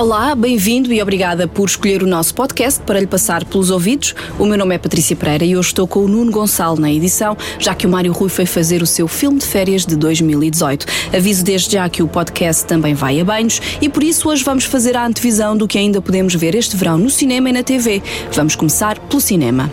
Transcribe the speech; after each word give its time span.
Olá, 0.00 0.34
bem-vindo 0.34 0.90
e 0.94 1.02
obrigada 1.02 1.46
por 1.46 1.68
escolher 1.68 2.02
o 2.02 2.06
nosso 2.06 2.34
podcast 2.34 2.80
para 2.84 2.98
lhe 2.98 3.06
passar 3.06 3.44
pelos 3.44 3.68
ouvidos. 3.68 4.14
O 4.38 4.46
meu 4.46 4.56
nome 4.56 4.74
é 4.74 4.78
Patrícia 4.78 5.14
Pereira 5.14 5.44
e 5.44 5.52
eu 5.52 5.60
estou 5.60 5.86
com 5.86 6.00
o 6.00 6.08
Nuno 6.08 6.32
Gonçalo 6.32 6.80
na 6.80 6.90
edição, 6.90 7.36
já 7.58 7.74
que 7.74 7.86
o 7.86 7.90
Mário 7.90 8.10
Rui 8.10 8.30
foi 8.30 8.46
fazer 8.46 8.80
o 8.80 8.86
seu 8.86 9.06
filme 9.06 9.38
de 9.38 9.44
férias 9.44 9.84
de 9.84 9.96
2018. 9.96 10.86
Aviso 11.14 11.44
desde 11.44 11.72
já 11.72 11.86
que 11.86 12.02
o 12.02 12.08
podcast 12.08 12.64
também 12.64 12.94
vai 12.94 13.20
a 13.20 13.24
banhos 13.26 13.60
e 13.78 13.90
por 13.90 14.02
isso 14.02 14.30
hoje 14.30 14.42
vamos 14.42 14.64
fazer 14.64 14.96
a 14.96 15.04
antevisão 15.04 15.54
do 15.54 15.68
que 15.68 15.76
ainda 15.76 16.00
podemos 16.00 16.34
ver 16.34 16.54
este 16.54 16.78
verão 16.78 16.96
no 16.96 17.10
cinema 17.10 17.50
e 17.50 17.52
na 17.52 17.62
TV. 17.62 18.02
Vamos 18.32 18.56
começar 18.56 18.98
pelo 19.00 19.20
cinema. 19.20 19.70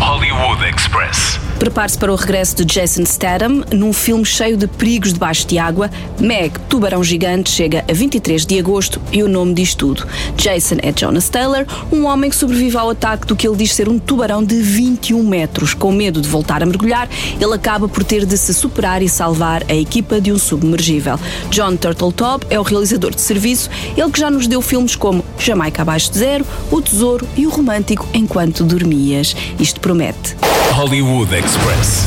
Hollywood 0.00 0.68
Express. 0.68 1.38
Prepare-se 1.58 1.96
para 1.98 2.12
o 2.12 2.16
regresso 2.16 2.56
de 2.56 2.64
Jason 2.64 3.04
Statham 3.06 3.64
num 3.72 3.92
filme 3.92 4.24
cheio 4.24 4.56
de 4.56 4.66
perigos 4.66 5.12
debaixo 5.12 5.46
de 5.46 5.58
água. 5.58 5.90
Meg, 6.20 6.58
Tubarão 6.68 7.02
Gigante, 7.02 7.50
chega 7.50 7.84
a 7.88 7.92
23 7.92 8.44
de 8.44 8.58
agosto 8.58 9.00
e 9.12 9.22
o 9.22 9.28
nome 9.28 9.54
diz 9.54 9.74
tudo. 9.74 10.06
Jason 10.36 10.76
é 10.82 10.92
Jonas 10.94 11.28
Taylor, 11.28 11.64
um 11.90 12.04
homem 12.04 12.28
que 12.28 12.36
sobrevive 12.36 12.76
ao 12.76 12.90
ataque 12.90 13.26
do 13.26 13.36
que 13.36 13.46
ele 13.46 13.56
diz 13.56 13.72
ser 13.72 13.88
um 13.88 13.98
tubarão 13.98 14.42
de 14.44 14.60
21 14.60 15.22
metros. 15.22 15.74
Com 15.74 15.92
medo 15.92 16.20
de 16.20 16.28
voltar 16.28 16.62
a 16.62 16.66
mergulhar, 16.66 17.08
ele 17.40 17.54
acaba 17.54 17.88
por 17.88 18.04
ter 18.04 18.26
de 18.26 18.36
se 18.36 18.52
superar 18.52 19.02
e 19.02 19.08
salvar 19.08 19.62
a 19.68 19.74
equipa 19.74 20.20
de 20.20 20.32
um 20.32 20.38
submergível. 20.38 21.18
John 21.50 21.76
Turtletop 21.76 22.46
é 22.50 22.58
o 22.58 22.62
realizador 22.62 23.14
de 23.14 23.20
serviço, 23.20 23.70
ele 23.96 24.10
que 24.10 24.20
já 24.20 24.30
nos 24.30 24.46
deu 24.46 24.60
filmes 24.60 24.96
como 24.96 25.24
Jamaica 25.38 25.82
Abaixo 25.82 26.12
de 26.12 26.18
Zero, 26.18 26.46
O 26.70 26.82
Tesouro 26.82 27.26
e 27.36 27.46
o 27.46 27.50
Romântico 27.50 28.06
Enquanto 28.12 28.64
Dormias. 28.64 29.34
Isto 29.58 29.80
promete. 29.80 30.36
Hollywood 30.72 31.32
Express. 31.54 32.06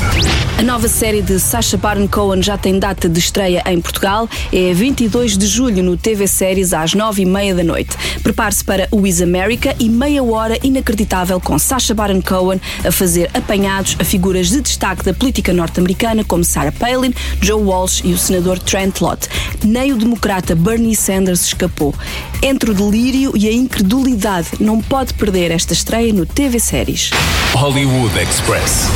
A 0.60 0.64
nova 0.64 0.88
série 0.88 1.22
de 1.22 1.40
Sacha 1.40 1.78
Baron 1.78 2.08
Cohen 2.08 2.42
já 2.42 2.58
tem 2.58 2.78
data 2.78 3.08
de 3.08 3.20
estreia 3.20 3.64
em 3.68 3.80
Portugal. 3.80 4.28
É 4.52 4.74
22 4.74 5.38
de 5.38 5.48
julho 5.48 5.82
no 5.82 5.96
TV 5.96 6.28
Séries 6.28 6.74
às 6.74 6.94
9h30 6.94 7.56
da 7.56 7.64
noite. 7.64 7.96
Prepare-se 8.22 8.66
para 8.66 8.88
o 8.92 9.08
Is 9.08 9.22
America 9.22 9.74
e 9.80 9.88
meia 9.88 10.22
hora 10.24 10.58
inacreditável 10.64 11.40
com 11.40 11.58
Sacha 11.58 11.94
Baron 11.94 12.22
Cohen 12.22 12.60
a 12.86 12.92
fazer 12.92 13.30
apanhados 13.34 13.96
a 14.00 14.04
figuras 14.04 14.50
de 14.50 14.60
destaque 14.60 15.06
da 15.06 15.14
política 15.14 15.54
norte-americana 15.54 16.26
como 16.26 16.44
Sarah 16.44 16.74
Palin, 16.74 17.14
Joe 17.40 17.62
Walsh 17.62 18.02
e 18.04 18.12
o 18.12 18.18
senador 18.18 18.60
Trent 18.60 19.00
Lott. 19.00 19.30
Nem 19.64 19.94
o 19.94 19.98
democrata 19.98 20.56
Bernie 20.56 20.96
Sanders 20.96 21.46
escapou. 21.46 21.94
Entre 22.42 22.72
o 22.72 22.74
delírio 22.74 23.32
e 23.36 23.48
a 23.48 23.54
incredulidade, 23.54 24.50
não 24.60 24.82
pode 24.82 25.14
perder 25.14 25.52
esta 25.52 25.72
estreia 25.72 26.12
no 26.12 26.26
TV 26.26 26.60
Séries. 26.60 27.12
Hollywood 27.54 28.12
Express. 28.20 28.88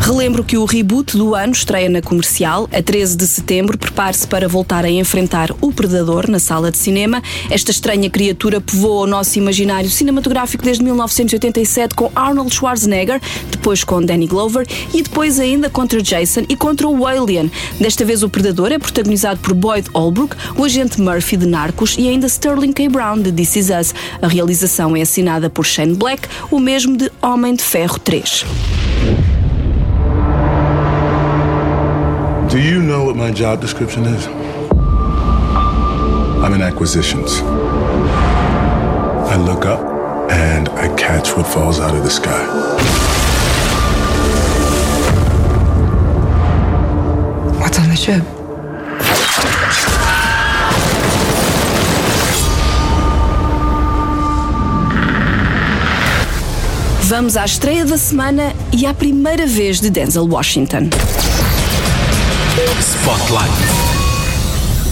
Relembro 0.00 0.42
que 0.42 0.56
o 0.56 0.64
reboot 0.64 1.16
do 1.16 1.34
ano 1.34 1.52
estreia 1.52 1.88
na 1.88 2.00
comercial. 2.00 2.68
A 2.72 2.82
13 2.82 3.16
de 3.16 3.26
setembro, 3.26 3.76
prepare-se 3.76 4.26
para 4.26 4.48
voltar 4.48 4.84
a 4.84 4.90
enfrentar 4.90 5.50
o 5.60 5.72
Predador 5.72 6.30
na 6.30 6.38
sala 6.38 6.70
de 6.70 6.78
cinema. 6.78 7.22
Esta 7.50 7.70
estranha 7.70 8.08
criatura 8.08 8.60
povoa 8.60 9.04
o 9.04 9.06
nosso 9.06 9.38
imaginário 9.38 9.90
cinematográfico 9.90 10.64
desde 10.64 10.82
1987 10.82 11.94
com 11.94 12.10
Arnold 12.14 12.54
Schwarzenegger, 12.54 13.20
depois 13.50 13.84
com 13.84 14.02
Danny 14.02 14.26
Glover 14.26 14.66
e 14.94 15.02
depois 15.02 15.38
ainda 15.38 15.68
contra 15.68 16.02
Jason 16.02 16.44
e 16.48 16.56
contra 16.56 16.88
o 16.88 17.06
Alien. 17.06 17.50
Desta 17.78 18.04
vez, 18.04 18.22
o 18.22 18.28
Predador 18.28 18.72
é 18.72 18.78
protagonizado 18.78 19.40
por 19.40 19.52
Boyd 19.52 19.88
Holbrook, 19.92 20.36
o 20.56 20.64
agente 20.64 21.00
Murphy 21.00 21.36
de 21.36 21.46
Narcos 21.46 21.96
e 21.98 22.08
ainda 22.08 22.26
Sterling 22.26 22.72
K. 22.72 22.88
Brown 22.88 23.20
de 23.20 23.32
This 23.32 23.56
Is 23.56 23.68
Us. 23.68 23.94
A 24.22 24.28
realização 24.28 24.96
é 24.96 25.02
assinada 25.02 25.50
por 25.50 25.66
Shane 25.66 25.94
Black, 25.94 26.28
o 26.50 26.58
mesmo 26.58 26.96
de 26.96 27.10
Homem 27.20 27.54
de 27.54 27.62
Ferro 27.62 27.98
3. 27.98 28.44
Do 32.50 32.58
you 32.58 32.82
know 32.82 33.04
what 33.04 33.14
my 33.14 33.30
job 33.30 33.60
description 33.60 34.04
is? 34.04 34.26
I'm 36.42 36.54
in 36.54 36.62
acquisitions. 36.62 37.40
I 39.30 39.36
look 39.36 39.66
up 39.66 39.80
and 40.30 40.70
I 40.70 40.88
catch 40.96 41.36
what 41.36 41.46
falls 41.46 41.78
out 41.78 41.94
of 41.94 42.02
the 42.04 42.08
sky. 42.08 42.46
What's 47.60 47.78
on 47.78 47.90
the 47.90 47.96
ship? 47.96 48.22
Vamos 57.02 57.36
à 57.36 57.44
estreia 57.44 57.84
da 57.84 57.98
semana 57.98 58.54
e 58.72 58.86
à 58.86 58.94
primeira 58.94 59.46
vez 59.46 59.80
de 59.80 59.90
Denzel 59.90 60.22
Washington. 60.22 60.88
Spotlight. 62.58 63.87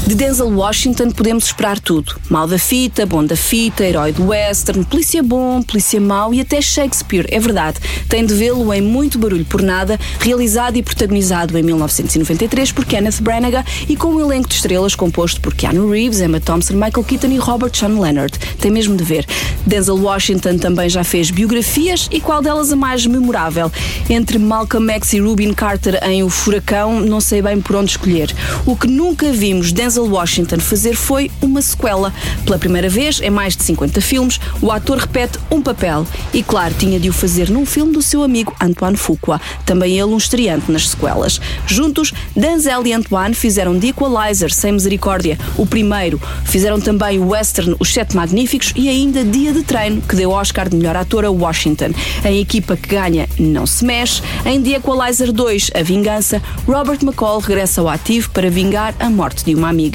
De 0.06 0.14
Denzel 0.14 0.56
Washington 0.56 1.10
podemos 1.10 1.46
esperar 1.46 1.80
tudo: 1.80 2.14
mal 2.30 2.46
da 2.46 2.60
fita, 2.60 3.04
bom 3.04 3.24
da 3.24 3.34
fita, 3.34 3.84
herói 3.84 4.12
do 4.12 4.28
western, 4.28 4.84
polícia 4.84 5.20
bom, 5.20 5.60
polícia 5.60 6.00
mau 6.00 6.32
e 6.32 6.40
até 6.40 6.60
Shakespeare. 6.60 7.26
É 7.28 7.40
verdade, 7.40 7.80
tem 8.08 8.24
de 8.24 8.32
vê-lo 8.32 8.72
em 8.72 8.80
Muito 8.80 9.18
Barulho 9.18 9.44
por 9.44 9.60
Nada, 9.60 9.98
realizado 10.20 10.76
e 10.76 10.82
protagonizado 10.82 11.58
em 11.58 11.62
1993 11.64 12.70
por 12.70 12.84
Kenneth 12.84 13.20
Branagh 13.20 13.64
e 13.88 13.96
com 13.96 14.14
um 14.14 14.20
elenco 14.20 14.48
de 14.48 14.54
estrelas 14.54 14.94
composto 14.94 15.40
por 15.40 15.52
Keanu 15.52 15.90
Reeves, 15.90 16.20
Emma 16.20 16.38
Thompson, 16.38 16.74
Michael 16.74 17.02
Keaton 17.02 17.32
e 17.32 17.38
Robert 17.38 17.74
Sean 17.74 17.98
Leonard. 17.98 18.38
Tem 18.60 18.70
mesmo 18.70 18.96
de 18.96 19.02
ver. 19.02 19.26
Denzel 19.66 19.96
Washington 19.96 20.58
também 20.58 20.88
já 20.88 21.02
fez 21.02 21.32
biografias 21.32 22.08
e 22.12 22.20
qual 22.20 22.40
delas 22.40 22.70
a 22.70 22.76
mais 22.76 23.04
memorável? 23.04 23.72
Entre 24.08 24.38
Malcolm 24.38 24.88
X 24.92 25.14
e 25.14 25.18
Rubin 25.18 25.52
Carter 25.52 25.98
em 26.04 26.22
O 26.22 26.30
Furacão, 26.30 27.00
não 27.00 27.20
sei 27.20 27.42
bem 27.42 27.60
por 27.60 27.74
onde 27.74 27.90
escolher. 27.90 28.32
O 28.64 28.76
que 28.76 28.86
nunca 28.86 29.32
vimos 29.32 29.72
Denzel 29.72 29.95
Washington 30.04 30.58
fazer 30.58 30.94
foi 30.94 31.30
uma 31.40 31.62
sequela. 31.62 32.12
Pela 32.44 32.58
primeira 32.58 32.88
vez, 32.88 33.20
em 33.20 33.30
mais 33.30 33.56
de 33.56 33.62
50 33.62 34.00
filmes, 34.00 34.40
o 34.60 34.70
ator 34.70 34.98
repete 34.98 35.38
um 35.50 35.62
papel. 35.62 36.06
E 36.32 36.42
claro, 36.42 36.74
tinha 36.74 36.98
de 36.98 37.08
o 37.08 37.12
fazer 37.12 37.50
num 37.50 37.64
filme 37.64 37.92
do 37.92 38.02
seu 38.02 38.22
amigo 38.22 38.54
Antoine 38.60 38.96
Fuqua, 38.96 39.40
também 39.64 39.92
ele 39.92 40.04
um 40.04 40.16
estreante 40.16 40.70
nas 40.70 40.88
sequelas. 40.88 41.40
Juntos, 41.66 42.12
Denzel 42.34 42.86
e 42.86 42.92
Antoine 42.92 43.34
fizeram 43.34 43.78
The 43.78 43.88
Equalizer, 43.88 44.52
sem 44.52 44.72
misericórdia, 44.72 45.38
o 45.56 45.66
primeiro. 45.66 46.20
Fizeram 46.44 46.80
também 46.80 47.18
o 47.18 47.28
western 47.28 47.76
Os 47.78 47.92
Sete 47.92 48.16
Magníficos 48.16 48.72
e 48.76 48.88
ainda 48.88 49.24
Dia 49.24 49.52
de 49.52 49.62
Treino, 49.62 50.02
que 50.02 50.16
deu 50.16 50.30
Oscar 50.30 50.68
de 50.68 50.76
melhor 50.76 50.96
ator 50.96 51.24
a 51.24 51.30
Washington. 51.30 51.90
A 52.24 52.30
equipa 52.30 52.76
que 52.76 52.88
ganha 52.88 53.28
não 53.38 53.66
se 53.66 53.84
mexe. 53.84 54.22
Em 54.44 54.62
The 54.62 54.76
Equalizer 54.76 55.32
2, 55.32 55.70
A 55.74 55.82
Vingança, 55.82 56.42
Robert 56.66 56.98
McCall 57.02 57.40
regressa 57.40 57.80
ao 57.80 57.88
ativo 57.88 58.30
para 58.30 58.50
vingar 58.50 58.94
a 58.98 59.08
morte 59.08 59.44
de 59.44 59.54
uma 59.54 59.68
amiga. 59.68 59.85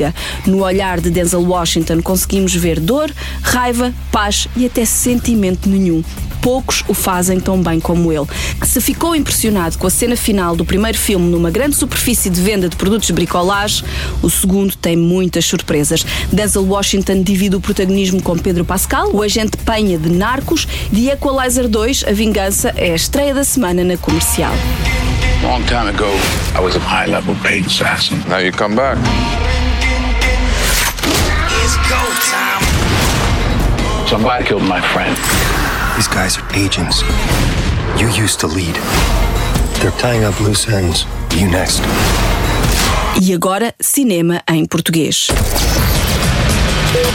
No 0.46 0.64
olhar 0.64 1.00
de 1.00 1.10
Denzel 1.10 1.42
Washington 1.42 2.02
conseguimos 2.02 2.54
ver 2.56 2.80
dor, 2.80 3.12
raiva, 3.42 3.94
paz 4.12 4.48
e 4.56 4.66
até 4.66 4.86
sentimento 4.86 5.70
nenhum. 5.70 6.04
Poucos 6.42 6.84
o 6.88 6.94
fazem 6.94 7.40
tão 7.40 7.62
bem 7.62 7.80
como 7.80 8.12
ele. 8.12 8.26
Se 8.64 8.82
ficou 8.82 9.16
impressionado 9.16 9.78
com 9.78 9.86
a 9.86 9.90
cena 9.92 10.16
final 10.16 10.56
do 10.56 10.66
primeiro 10.66 10.98
filme 10.98 11.30
numa 11.30 11.52
grande 11.52 11.76
superfície 11.76 12.32
de 12.32 12.42
venda 12.42 12.68
de 12.68 12.76
produtos 12.76 13.06
de 13.06 13.14
bricolage, 13.14 13.84
o 14.24 14.30
segundo 14.30 14.76
tem 14.76 14.98
muitas 14.98 15.46
surpresas. 15.46 16.04
Denzel 16.32 16.64
Washington 16.64 17.22
divide 17.22 17.56
o 17.56 17.62
protagonismo 17.62 18.22
com 18.24 18.36
Pedro 18.38 18.66
Pascal, 18.66 19.12
o 19.14 19.22
agente 19.22 19.56
Penha 19.58 20.00
de 20.00 20.10
Narcos, 20.10 20.68
The 20.92 21.14
Equalizer 21.14 21.68
2, 21.68 22.06
A 22.08 22.12
Vingança, 22.12 22.74
é 22.76 22.92
a 22.92 22.96
estreia 22.96 23.36
da 23.36 23.44
semana 23.44 23.84
na 23.84 23.98
comercial. 23.98 24.54
Long 25.44 25.64
time 25.64 25.90
ago, 25.90 26.06
I 26.56 26.60
was 26.60 26.76
a 26.76 26.80
high-level 26.80 27.36
paid 27.44 27.66
assassin. 27.66 28.24
Now 28.28 28.40
you 28.40 28.52
come 28.52 28.76
back. 28.76 28.98
Somebody 34.12 34.44
killed 34.44 34.64
my 34.64 34.82
friend. 34.82 35.16
These 35.96 36.10
guys 36.10 36.38
are 36.38 36.46
agents. 36.54 37.02
You 37.98 38.10
used 38.10 38.42
to 38.42 38.48
lead. 38.48 38.76
They're 39.80 39.98
tying 40.00 40.26
up 40.26 40.38
loose 40.42 40.68
ends. 40.68 41.06
You 41.34 41.50
next. 41.50 41.80
E 43.22 43.34
agora, 43.34 43.74
cinema 43.80 44.42
em 44.50 44.66
português. 44.66 45.30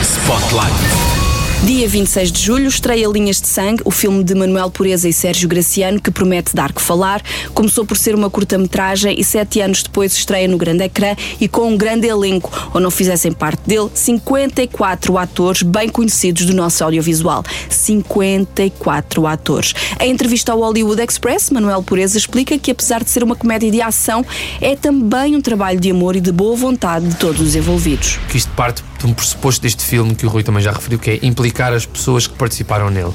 Spotlight. 0.02 1.15
Dia 1.64 1.88
26 1.88 2.30
de 2.30 2.40
julho 2.40 2.68
estreia 2.68 3.08
Linhas 3.08 3.40
de 3.40 3.48
Sangue, 3.48 3.82
o 3.84 3.90
filme 3.90 4.22
de 4.22 4.34
Manuel 4.34 4.70
Pureza 4.70 5.08
e 5.08 5.12
Sérgio 5.12 5.48
Graciano, 5.48 6.00
que 6.00 6.10
promete 6.12 6.54
dar 6.54 6.72
que 6.72 6.80
falar. 6.80 7.20
Começou 7.54 7.84
por 7.84 7.96
ser 7.96 8.14
uma 8.14 8.30
curta-metragem 8.30 9.18
e 9.18 9.24
sete 9.24 9.60
anos 9.60 9.82
depois 9.82 10.12
estreia 10.12 10.46
no 10.46 10.58
grande 10.58 10.84
ecrã 10.84 11.16
e 11.40 11.48
com 11.48 11.68
um 11.68 11.76
grande 11.76 12.06
elenco, 12.06 12.52
ou 12.72 12.80
não 12.80 12.90
fizessem 12.90 13.32
parte 13.32 13.62
dele, 13.66 13.90
54 13.92 15.18
atores 15.18 15.62
bem 15.62 15.88
conhecidos 15.88 16.44
do 16.44 16.54
nosso 16.54 16.84
audiovisual. 16.84 17.42
54 17.68 19.26
atores. 19.26 19.74
Em 19.98 20.12
entrevista 20.12 20.52
ao 20.52 20.60
Hollywood 20.60 21.02
Express, 21.02 21.50
Manuel 21.50 21.82
Pureza 21.82 22.18
explica 22.18 22.56
que, 22.58 22.70
apesar 22.70 23.02
de 23.02 23.10
ser 23.10 23.24
uma 23.24 23.34
comédia 23.34 23.70
de 23.70 23.80
ação, 23.80 24.24
é 24.60 24.76
também 24.76 25.34
um 25.34 25.40
trabalho 25.40 25.80
de 25.80 25.90
amor 25.90 26.14
e 26.14 26.20
de 26.20 26.30
boa 26.30 26.54
vontade 26.54 27.08
de 27.08 27.16
todos 27.16 27.40
os 27.40 27.56
envolvidos. 27.56 28.20
que 28.28 28.36
isto 28.36 28.52
parte 28.52 28.84
de 28.98 29.06
um 29.06 29.12
pressuposto 29.12 29.60
deste 29.62 29.84
filme 29.84 30.14
que 30.14 30.26
o 30.26 30.28
Rui 30.28 30.42
também 30.42 30.62
já 30.62 30.72
referiu, 30.72 30.98
que 30.98 31.10
é 31.10 31.18
implicar 31.22 31.72
as 31.72 31.84
pessoas 31.86 32.26
que 32.26 32.34
participaram 32.34 32.90
nele. 32.90 33.12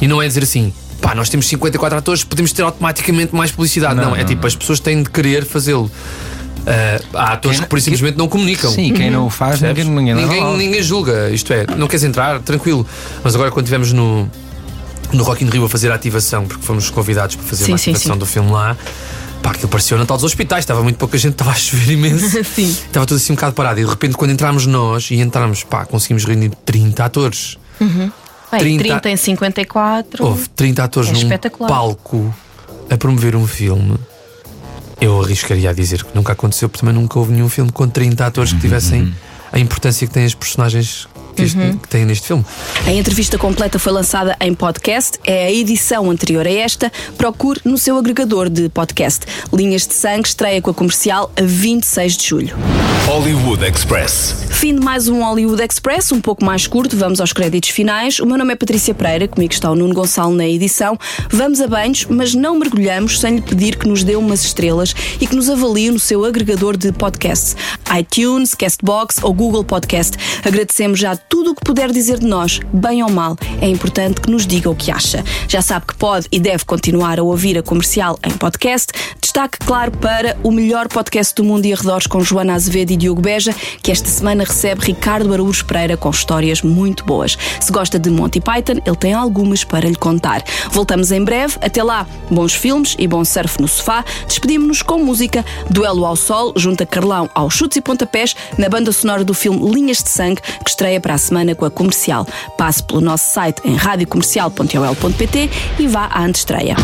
E 0.00 0.06
não 0.08 0.20
é 0.20 0.26
dizer 0.26 0.42
assim, 0.42 0.72
pá, 1.00 1.14
nós 1.14 1.28
temos 1.28 1.46
54 1.48 1.98
atores, 1.98 2.24
podemos 2.24 2.52
ter 2.52 2.62
automaticamente 2.62 3.34
mais 3.34 3.50
publicidade. 3.50 3.94
Não, 3.96 4.04
Não, 4.10 4.16
é 4.16 4.20
não, 4.20 4.26
tipo, 4.26 4.46
as 4.46 4.54
pessoas 4.54 4.80
têm 4.80 5.02
de 5.02 5.10
querer 5.10 5.44
fazê-lo. 5.44 5.90
Ah, 6.66 7.00
há 7.14 7.32
atores 7.34 7.58
Quem- 7.58 7.64
que 7.64 7.68
por 7.70 7.78
isso 7.78 7.84
simplesmente 7.86 8.16
não 8.16 8.26
comunicam. 8.28 8.70
Sim, 8.70 8.92
quem 8.94 9.10
não 9.10 9.26
o 9.26 9.30
faz, 9.30 9.60
ninguém, 9.60 9.84
ninguém, 9.84 10.14
ninguém, 10.14 10.56
ninguém 10.56 10.82
julga. 10.82 11.30
Isto 11.30 11.52
é, 11.52 11.66
não 11.76 11.86
queres 11.86 12.04
entrar? 12.04 12.40
Tranquilo. 12.40 12.86
Mas 13.22 13.34
agora, 13.34 13.50
quando 13.50 13.66
estivemos 13.66 13.92
no, 13.92 14.28
no 15.12 15.22
Rock 15.24 15.44
in 15.44 15.48
Rio 15.50 15.64
a 15.66 15.68
fazer 15.68 15.92
a 15.92 15.94
ativação, 15.94 16.46
porque 16.46 16.64
fomos 16.64 16.88
convidados 16.88 17.36
para 17.36 17.44
fazer 17.46 17.64
Sim, 17.64 17.72
uma 17.72 17.78
sim, 17.78 17.90
ativação 17.90 18.14
sim. 18.14 18.18
do 18.18 18.24
filme 18.26 18.50
lá, 18.50 18.76
pá, 19.44 19.50
aquilo 19.50 19.68
parecia 19.68 19.94
o 19.94 20.00
Natal 20.00 20.16
dos 20.16 20.24
hospitais. 20.24 20.62
Estava 20.62 20.82
muito 20.82 20.96
pouca 20.96 21.18
gente, 21.18 21.32
estava 21.32 21.50
a 21.50 21.54
chover 21.54 21.92
imenso. 21.92 22.42
Sim. 22.42 22.70
Estava 22.70 23.04
tudo 23.04 23.18
assim 23.18 23.34
um 23.34 23.36
bocado 23.36 23.54
parado. 23.54 23.78
E 23.78 23.84
de 23.84 23.90
repente, 23.90 24.16
quando 24.16 24.30
entramos 24.30 24.64
nós 24.64 25.10
e 25.10 25.16
entramos, 25.16 25.62
pá, 25.62 25.84
conseguimos 25.84 26.24
reunir 26.24 26.50
30 26.64 27.04
atores. 27.04 27.58
Bem, 27.78 28.78
30 28.78 29.00
30 29.00 29.10
em 29.10 29.16
54. 29.16 30.24
Houve 30.24 30.48
30 30.48 30.84
atores 30.84 31.10
É 31.10 31.12
num 31.12 31.66
palco 31.66 32.34
a 32.88 32.96
promover 32.96 33.36
um 33.36 33.46
filme. 33.46 33.96
Eu 35.00 35.20
arriscaria 35.20 35.68
a 35.68 35.72
dizer 35.72 36.02
que 36.02 36.14
nunca 36.14 36.32
aconteceu, 36.32 36.68
porque 36.68 36.80
também 36.80 36.94
nunca 36.94 37.18
houve 37.18 37.32
nenhum 37.32 37.48
filme 37.48 37.70
com 37.70 37.86
30 37.86 38.24
atores 38.24 38.52
que 38.52 38.60
tivessem 38.60 39.12
a 39.52 39.58
importância 39.58 40.06
que 40.06 40.12
têm 40.12 40.24
as 40.24 40.34
personagens 40.34 41.06
que, 41.34 41.42
este- 41.42 41.58
Uhum. 41.58 41.76
que 41.78 41.88
têm 41.88 42.04
neste 42.04 42.26
filme. 42.26 42.44
A 42.86 42.92
entrevista 42.92 43.36
completa 43.38 43.78
foi 43.78 43.92
lançada 43.92 44.36
em 44.40 44.54
podcast. 44.54 45.18
É 45.24 45.46
a 45.46 45.52
edição 45.52 46.10
anterior 46.10 46.46
a 46.46 46.50
esta. 46.50 46.90
Procure 47.18 47.60
no 47.64 47.76
seu 47.78 47.96
agregador 47.98 48.48
de 48.48 48.68
podcast. 48.68 49.22
Linhas 49.52 49.86
de 49.86 49.94
Sangue 49.94 50.26
estreia 50.28 50.60
com 50.62 50.70
a 50.70 50.74
comercial 50.74 51.30
a 51.36 51.42
26 51.42 52.16
de 52.16 52.26
julho. 52.26 52.56
Hollywood 53.06 53.62
Express. 53.64 54.34
Fim 54.50 54.76
de 54.76 54.80
mais 54.84 55.08
um 55.08 55.22
Hollywood 55.22 55.62
Express, 55.62 56.10
um 56.12 56.20
pouco 56.20 56.42
mais 56.44 56.66
curto. 56.66 56.96
Vamos 56.96 57.20
aos 57.20 57.32
créditos 57.34 57.68
finais. 57.70 58.18
O 58.18 58.24
meu 58.26 58.38
nome 58.38 58.52
é 58.54 58.56
Patrícia 58.56 58.94
Pereira, 58.94 59.28
comigo 59.28 59.52
está 59.52 59.70
o 59.70 59.74
Nuno 59.74 59.92
Gonçalo 59.92 60.34
na 60.34 60.46
edição. 60.48 60.98
Vamos 61.30 61.60
a 61.60 61.66
banhos, 61.68 62.06
mas 62.08 62.34
não 62.34 62.58
mergulhamos 62.58 63.20
sem 63.20 63.36
lhe 63.36 63.42
pedir 63.42 63.76
que 63.76 63.86
nos 63.86 64.02
dê 64.02 64.16
umas 64.16 64.42
estrelas 64.44 64.94
e 65.20 65.26
que 65.26 65.36
nos 65.36 65.50
avalie 65.50 65.90
no 65.90 65.98
seu 65.98 66.24
agregador 66.24 66.76
de 66.78 66.92
podcasts, 66.92 67.54
iTunes, 67.98 68.54
Castbox 68.54 69.16
ou 69.22 69.34
Google 69.34 69.64
Podcast. 69.64 70.16
Agradecemos 70.42 70.98
já 70.98 71.14
tudo 71.28 71.50
o 71.50 71.54
que 71.54 71.64
puder 71.64 71.90
dizer 71.90 72.18
de 72.18 72.26
nós, 72.26 72.60
bem 72.72 73.02
ou 73.02 73.10
mal. 73.10 73.36
É 73.60 73.68
importante 73.68 74.20
que 74.20 74.30
nos 74.30 74.46
diga 74.46 74.70
o 74.70 74.74
que 74.74 74.90
acha. 74.90 75.24
Já 75.48 75.60
sabe 75.62 75.86
que 75.86 75.94
pode 75.94 76.28
e 76.30 76.38
deve 76.38 76.64
continuar 76.64 77.18
a 77.18 77.22
ouvir 77.22 77.58
a 77.58 77.62
comercial 77.62 78.18
em 78.24 78.30
podcast. 78.30 78.92
Destaque, 79.20 79.58
claro, 79.58 79.90
para 79.90 80.36
o 80.42 80.50
melhor 80.50 80.86
podcast 80.88 81.34
do 81.34 81.42
mundo 81.42 81.66
e 81.66 81.72
arredores 81.72 82.06
com 82.06 82.20
Joana 82.20 82.54
Azevedo 82.54 82.92
e 82.92 82.96
Diogo 82.96 83.20
Beja, 83.20 83.54
que 83.82 83.90
esta 83.90 84.08
semana 84.08 84.44
recebe 84.44 84.84
Ricardo 84.84 85.32
Araújo 85.32 85.64
Pereira 85.64 85.96
com 85.96 86.10
histórias 86.10 86.62
muito 86.62 87.04
boas. 87.04 87.36
Se 87.60 87.72
gosta 87.72 87.98
de 87.98 88.10
Monty 88.10 88.40
Python, 88.40 88.80
ele 88.84 88.96
tem 88.96 89.12
algumas 89.12 89.64
para 89.64 89.88
lhe 89.88 89.96
contar. 89.96 90.44
Voltamos 90.70 91.10
em 91.10 91.24
breve. 91.24 91.56
Até 91.60 91.82
lá, 91.82 92.06
bons 92.30 92.54
filmes 92.54 92.94
e 92.98 93.08
bom 93.08 93.24
surf 93.24 93.60
no 93.60 93.66
sofá. 93.66 94.04
Despedimos-nos 94.26 94.82
com 94.82 94.98
música 94.98 95.44
Duelo 95.70 96.04
ao 96.04 96.16
Sol, 96.16 96.52
junta 96.56 96.86
Carlão 96.86 97.28
aos 97.34 97.54
chutes 97.54 97.76
e 97.76 97.80
pontapés, 97.80 98.36
na 98.58 98.68
banda 98.68 98.92
sonora 98.92 99.24
do 99.24 99.34
filme 99.34 99.70
Linhas 99.72 100.02
de 100.02 100.10
Sangue, 100.10 100.40
que 100.62 100.70
estreia 100.70 101.00
para 101.00 101.13
a 101.14 101.18
semana 101.18 101.54
com 101.54 101.64
a 101.64 101.70
comercial. 101.70 102.26
Passe 102.56 102.82
pelo 102.82 103.00
nosso 103.00 103.30
site 103.30 103.60
em 103.64 103.74
radiocomercial.ol.pt 103.74 105.50
e 105.78 105.86
vá 105.86 106.06
à 106.06 106.24
antestreia. 106.24 106.76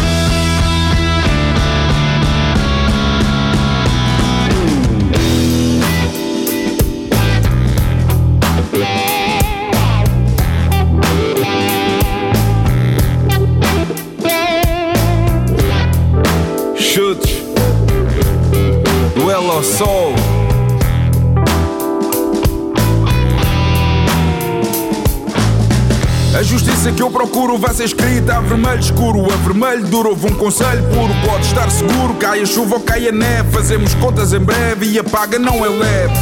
A 26.40 26.42
justiça 26.42 26.90
que 26.90 27.02
eu 27.02 27.10
procuro 27.10 27.58
vai 27.58 27.75
ser 27.75 27.84
escrita 27.84 28.38
a 28.38 28.40
vermelho 28.40 28.81
escuro, 28.81 29.31
a 29.31 29.37
vermelho 29.37 29.84
duro. 29.84 30.08
Houve 30.08 30.28
um 30.28 30.34
conselho 30.37 30.82
puro, 30.84 31.12
pode 31.28 31.44
estar 31.44 31.70
seguro. 31.70 32.14
Cai 32.14 32.40
a 32.40 32.46
chuva 32.46 32.76
ou 32.76 32.81
cai 32.81 33.08
a 33.08 33.12
neve, 33.12 33.50
fazemos 33.52 33.92
contas 33.96 34.32
em 34.32 34.38
breve 34.38 34.87
e 34.87 34.98
a 34.98 35.04
paga 35.04 35.38
não 35.38 35.62
é 35.62 35.69
leve. 35.69 36.14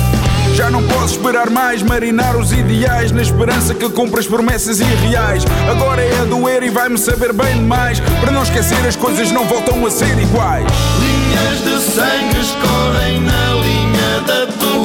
Já 0.56 0.70
não 0.70 0.82
posso 0.88 1.15
esperar 1.15 1.49
mais, 1.50 1.85
marinar 1.85 2.37
os 2.37 2.50
ideais 2.50 3.12
na 3.12 3.23
esperança 3.23 3.73
que 3.75 3.88
cumpra 3.91 4.19
as 4.19 4.26
promessas 4.26 4.81
irreais. 4.81 5.44
Agora 5.70 6.03
é 6.03 6.20
a 6.20 6.25
doer 6.25 6.65
e 6.65 6.69
vai-me 6.69 6.99
saber 6.99 7.32
bem 7.32 7.55
demais. 7.55 8.00
Para 8.20 8.32
não 8.32 8.43
esquecer, 8.43 8.85
as 8.88 8.97
coisas 8.97 9.31
não 9.31 9.44
voltam 9.44 9.87
a 9.87 9.91
ser 9.91 10.19
iguais. 10.19 10.67
Linhas 10.99 11.62
de 11.62 11.93
sangue 11.93 12.41
escorrem 12.41 13.20
na 13.20 13.55
linha 13.55 14.20
da 14.26 14.53
tua 14.59 14.78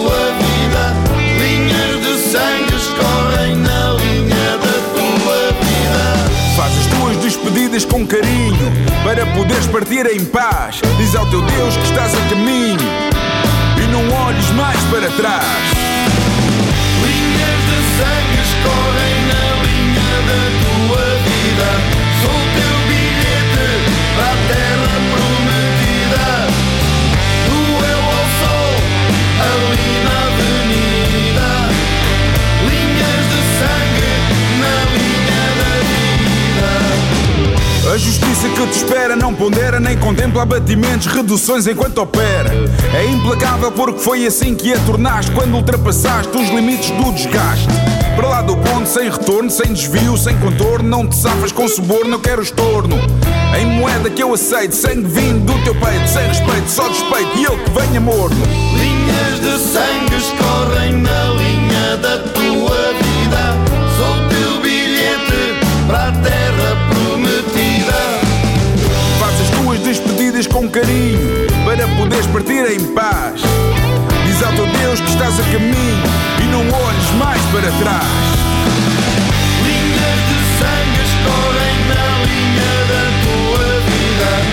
com 7.81 8.05
carinho 8.05 8.71
para 9.03 9.25
poderes 9.33 9.65
partir 9.65 10.05
em 10.05 10.23
paz. 10.25 10.79
Diz 10.95 11.15
ao 11.15 11.27
teu 11.31 11.41
Deus 11.41 11.75
que 11.75 11.85
estás 11.85 12.13
a 12.13 12.29
caminho 12.29 12.77
e 13.81 13.87
não 13.91 14.07
olhes 14.15 14.47
mais 14.51 14.79
para 14.91 15.09
trás. 15.09 15.43
Linhas 17.01 17.61
de 17.65 17.77
sangue 17.97 18.41
escorrem 18.43 19.15
na 19.25 19.43
linha 19.63 20.21
da 20.27 20.37
tua 20.61 20.72
que 38.63 38.69
te 38.69 38.77
espera 38.77 39.15
não 39.15 39.33
pondera 39.33 39.79
nem 39.79 39.97
contempla 39.97 40.43
abatimentos, 40.43 41.07
reduções 41.07 41.67
enquanto 41.67 41.97
opera. 41.99 42.51
É 42.93 43.05
implacável 43.05 43.71
porque 43.71 43.99
foi 43.99 44.25
assim 44.25 44.55
que 44.55 44.73
a 44.73 44.79
tornaste 44.79 45.31
quando 45.31 45.55
ultrapassaste 45.55 46.35
os 46.37 46.49
limites 46.49 46.91
do 46.91 47.11
desgaste. 47.11 47.67
Para 48.15 48.27
lá 48.27 48.41
do 48.41 48.55
ponto, 48.55 48.87
sem 48.87 49.09
retorno, 49.09 49.49
sem 49.49 49.73
desvio, 49.73 50.15
sem 50.17 50.37
contorno, 50.37 50.87
não 50.87 51.07
te 51.07 51.15
safas 51.15 51.51
com 51.51 51.67
suborno, 51.67 52.13
eu 52.13 52.19
quero 52.19 52.41
estorno. 52.41 52.95
Em 53.59 53.65
moeda 53.65 54.09
que 54.09 54.23
eu 54.23 54.33
aceito, 54.33 54.75
sangue 54.75 55.07
vindo 55.07 55.51
do 55.51 55.63
teu 55.63 55.75
peito, 55.75 56.07
sem 56.07 56.27
respeito, 56.27 56.69
só 56.69 56.87
despeito 56.87 57.37
e 57.37 57.43
eu 57.43 57.57
que 57.57 57.71
venha 57.71 57.99
morno. 57.99 58.37
Linhas 58.77 59.39
de 59.41 59.59
sangue 59.59 60.15
carinho 70.73 71.19
para 71.65 71.87
poderes 71.95 72.25
partir 72.27 72.65
em 72.71 72.83
paz. 72.95 73.41
Diz 74.25 74.41
ao 74.41 74.51
teu 74.53 74.65
Deus 74.65 74.99
que 74.99 75.09
estás 75.09 75.39
a 75.39 75.43
caminho 75.43 76.03
e 76.41 76.45
não 76.47 76.61
olhes 76.61 77.11
mais 77.19 77.41
para 77.51 77.71
trás. 77.79 78.03
Linhas 79.63 80.19
de 80.29 80.37
sangue 80.57 81.01
escorrem 81.05 81.75
na 81.89 82.05
linha 82.25 82.73
da 82.89 83.03
tua 83.23 83.65
vida. 83.81 84.52